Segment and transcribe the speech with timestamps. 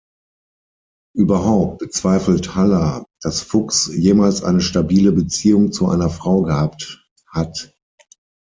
[1.15, 7.77] Überhaupt bezweifelt Haller, dass Fuchs jemals eine stabile Beziehung zu einer Frau gehabt hat.